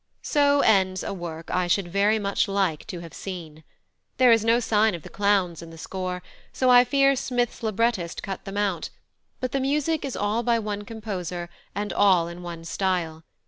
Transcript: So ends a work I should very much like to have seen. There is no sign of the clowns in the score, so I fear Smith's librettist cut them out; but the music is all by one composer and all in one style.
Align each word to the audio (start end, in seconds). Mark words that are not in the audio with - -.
So 0.23 0.61
ends 0.61 1.03
a 1.03 1.13
work 1.13 1.51
I 1.51 1.67
should 1.67 1.87
very 1.87 2.17
much 2.17 2.47
like 2.47 2.87
to 2.87 3.01
have 3.01 3.13
seen. 3.13 3.63
There 4.17 4.31
is 4.31 4.43
no 4.43 4.59
sign 4.59 4.95
of 4.95 5.03
the 5.03 5.11
clowns 5.11 5.61
in 5.61 5.69
the 5.69 5.77
score, 5.77 6.23
so 6.51 6.71
I 6.71 6.83
fear 6.83 7.15
Smith's 7.15 7.61
librettist 7.61 8.23
cut 8.23 8.45
them 8.45 8.57
out; 8.57 8.89
but 9.39 9.51
the 9.51 9.59
music 9.59 10.03
is 10.03 10.15
all 10.15 10.41
by 10.41 10.57
one 10.57 10.85
composer 10.85 11.51
and 11.75 11.93
all 11.93 12.27
in 12.27 12.41
one 12.41 12.65
style. 12.65 13.25